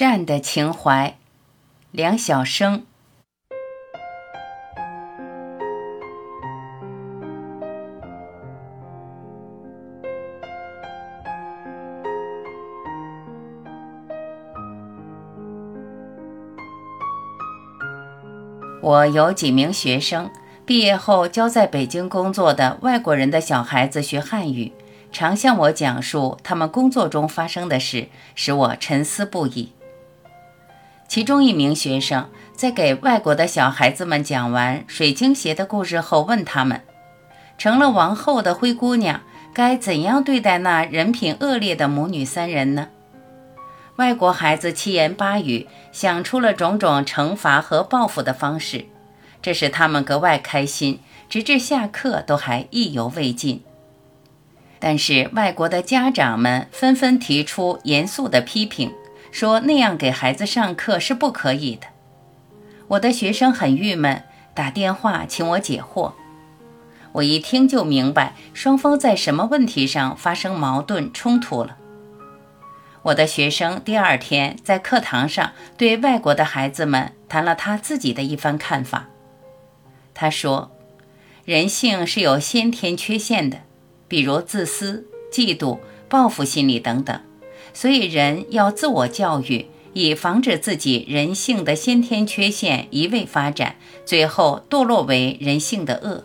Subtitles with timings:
[0.00, 1.18] 善的情怀，
[1.90, 2.84] 梁晓声。
[18.80, 20.30] 我有几名学生，
[20.64, 24.72] 毕业后教在北京工作的外国人的小孩子学汉语。
[25.10, 28.06] 常向我讲述他们工作中发生的事，
[28.36, 29.72] 使我沉思不已。
[31.08, 36.82] 其中一名学生在给外国的小孩子们讲完水晶鞋的故事后，问他们
[37.56, 39.22] ：“成了王后的灰姑娘
[39.54, 42.88] 该怎样对待那人品恶劣的母女三人呢？”
[43.96, 48.84] 外国孩子七言八语想出了种种惩罚和报复的方式，
[49.40, 53.62] 这使他们格外开心，直至下课都还意犹未尽。
[54.78, 58.92] 但是外国的家长们纷纷提出严肃的批评，
[59.30, 61.86] 说那样给孩子上课是不可以的。
[62.88, 66.12] 我的学生很郁闷，打电话请我解惑。
[67.12, 71.76] 我一听就明白双方在什么问题上发生矛盾冲突了。
[73.02, 79.06] 我的学生第二天在课堂上对外国的孩子们谈了他自己的一番看法。
[80.14, 80.70] 他说
[81.44, 83.58] ：“人性是有先天缺陷的。”
[84.08, 87.20] 比如自私、嫉妒、报复心理等等，
[87.80, 96.24] 所以人要自我教育，以防止自己人性的先天缺陷一味发展，最后堕落为人性的恶。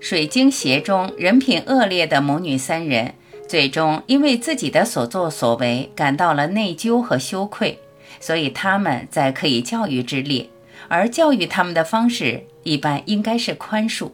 [0.00, 3.12] 水晶鞋中人品恶劣的母女三人，
[3.46, 7.78] 最终因为自己的所作所为感到了内疚和羞愧，
[8.18, 10.48] 所以他们在可以教育之列，
[10.88, 14.12] 而教育他们的方式一般应该是宽恕。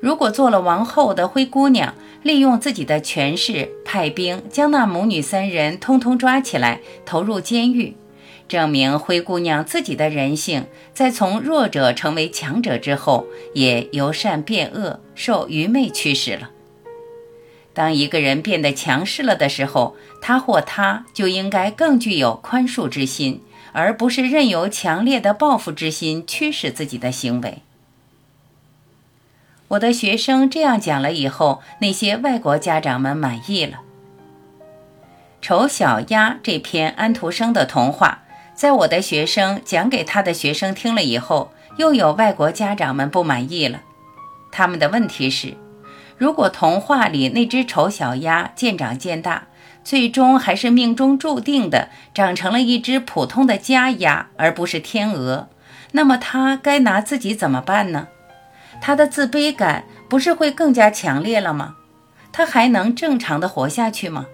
[0.00, 7.94] 如果做了王后的灰姑娘，利用自己的权势派兵将那母女三人通通抓起来，投入监狱，
[8.48, 16.50] 证明灰姑娘自己的人性在从弱者成为强者之后，也由善变恶，受愚昧驱使了。
[17.72, 23.42] 当一个人变得强势了的时候，他或她就应该更具有宽恕之心，
[23.72, 27.62] 而不是任由强烈的报复之心驱使自己的行为。
[29.70, 33.82] 我的学生这样讲了以后，那些外国家长们满意了。
[35.40, 38.22] 丑小鸭这篇安徒生的童话，
[38.52, 43.80] 在我的学生讲给他的学生听了以后，又有外国家长们不满意了。
[44.50, 45.54] 他们的问题是：
[46.18, 49.44] 如果童话里那只丑小鸭渐长渐大，
[49.84, 55.48] 最终还是命中注定的长成了一只普通的家鸭，而不是天鹅，
[55.92, 58.08] 那么它该拿自己怎么办呢？
[58.80, 61.76] 他的自卑感不是会更加强烈了吗？
[62.32, 64.26] 他还能正常的活下去吗？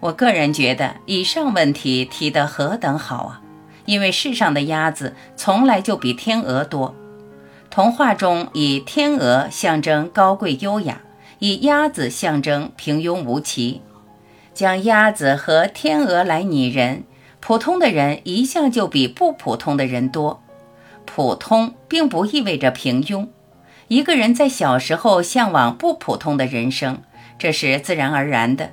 [0.00, 3.42] 我个人觉得以上问题提得何等好啊！
[3.84, 6.94] 因为世上的鸭子从来就比天鹅多。
[7.70, 11.00] 童话中以天鹅象征高贵优雅，
[11.38, 13.82] 以鸭子象征平庸无奇。
[14.52, 17.04] 将鸭子和天鹅来拟人，
[17.38, 20.42] 普通的人一向就比不普通的人多。
[21.12, 23.26] 普通并不意味着平庸。
[23.88, 27.02] 一个人在小时候向往不普通的人生，
[27.36, 28.66] 这是自然而然的；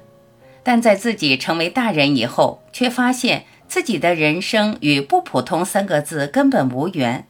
[0.62, 7.26] 但在自己成为大人以后，却发现自己的人生与“不普通”三个字根本无缘，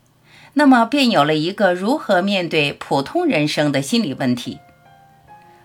[0.55, 4.59] 那么便有了一个如何面对普通人生的心理问题。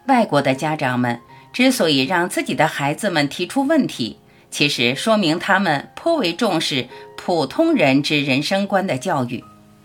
[0.06, 1.18] 外国的家长们
[1.52, 4.20] 之所以让自己的孩子们提出问题，
[4.52, 6.86] 其实说明他们颇为重视
[7.24, 9.44] 普通人之人生观的教育，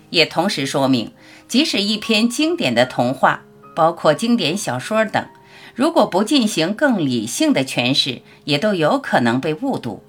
[0.09, 1.12] 也同时说明，
[1.48, 3.44] 即使一篇经典的童话，
[3.75, 5.24] 包括经典小说等，
[5.76, 10.02] 如果不进行更理性的诠释，也都有可能被误读。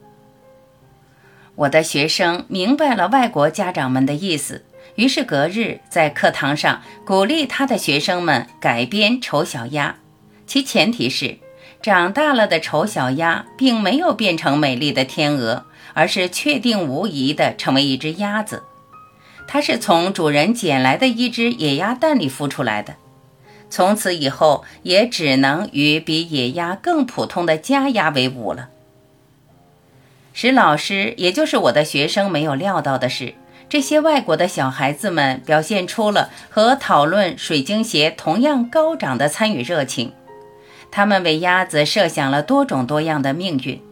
[1.54, 9.90] 我的学生明白了外国家长们的意思，于是隔日在课堂上鼓励他的学生们改编《丑小鸭》，
[10.46, 11.36] 其前提是。
[11.80, 15.66] 长大了的丑小鸭并没有变成美丽的天鹅，
[15.98, 18.62] 而是确定无疑地成为一只鸭子。
[19.48, 22.94] 它是从主人捡来的一只野鸭蛋里孵出来的，
[23.68, 28.68] 从此以后也只能与比野鸭更普通的家鸭为伍了。
[30.32, 33.34] 使老师，也就是我的学生没有料到的是，
[33.68, 40.12] 这些外国的小孩子们表现出了和讨论水晶鞋同样高涨的参与热情。
[40.92, 43.82] 他们为鸭子设想了多种多样的命运，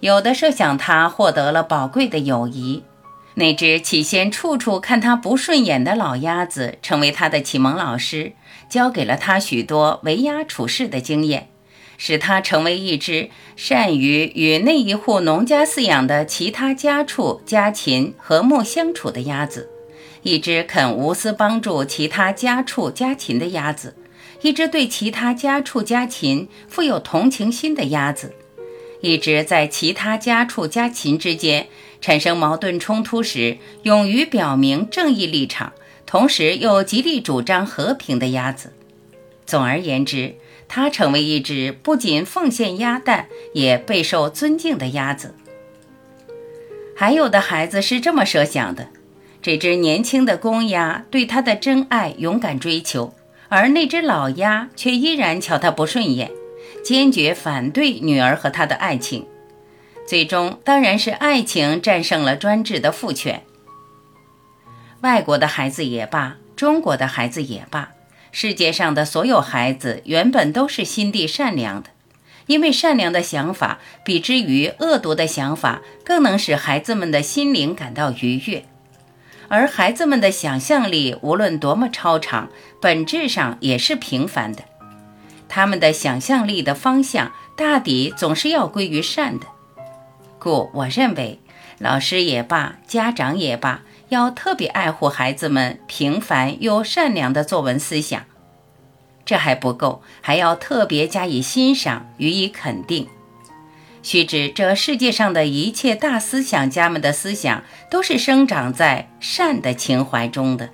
[0.00, 2.84] 有的设想他获得了宝贵的友谊，
[3.34, 8.32] 那只起先处处看他不顺眼的老鸭子成为他的启蒙老师，
[8.68, 11.48] 教给了他许多为鸭处事的经验，
[11.96, 19.68] 使他成为一只善于与那一户农家饲养的其他家畜家禽和睦相处的鸭子，
[20.22, 23.96] 一只肯无私帮助其他家畜家禽的鸭子，
[24.42, 28.32] 一只对其他家畜家禽富有同情心的鸭子，
[29.00, 31.68] 一只在其他家畜家禽之间
[32.00, 35.72] 产生矛盾冲突时勇于表明正义立场。
[36.06, 38.72] 同时又极力主张和平的鸭子。
[39.44, 40.36] 总而言之，
[40.66, 45.34] 它成为一只不仅奉献鸭蛋，也备受尊敬的鸭子。
[46.96, 48.88] 还有的孩子是这么设想的：
[49.42, 53.12] 这只年轻的公鸭对它的真爱勇敢追求，
[53.50, 56.30] 而那只老鸭却依然瞧它不顺眼，
[56.88, 59.26] 坚决反对女儿和他的爱情。
[60.06, 63.42] 最终，当然是爱情战胜了专制的父权。
[65.02, 67.90] 外国的孩子也罢，中国的孩子也罢，
[68.32, 71.90] 世界上的所有孩子原本都是心地善良的，
[72.46, 78.64] 因为善良的想法比之于恶毒的想法，更能使孩子们的心灵感到愉悦。
[79.48, 82.48] 而孩子们的想象力无论多么超常，
[82.80, 84.62] 本质上也是平凡的。
[85.48, 89.46] 他们的想象力的方向大抵总是要归于善的。
[90.38, 91.40] 故我认为，
[91.78, 93.82] 老师也罢，家长也罢。
[94.10, 98.24] 要特别爱护孩子们平凡又善良的作文思想，
[99.26, 103.06] 这还不够，还要特别加以欣赏，予以肯定。
[104.02, 110.70] 须知，这世界上的一切大思想家们的思想，都是生长在善的情怀中的。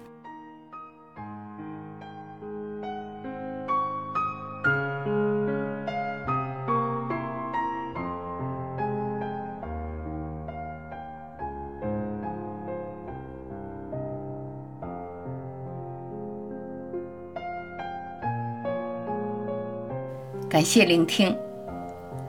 [20.55, 21.37] 感谢聆听，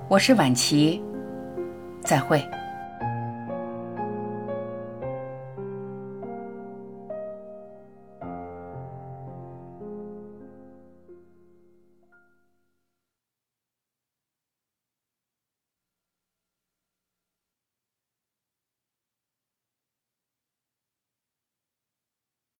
[0.08, 1.00] 我是晚琪，
[2.02, 2.44] 再会。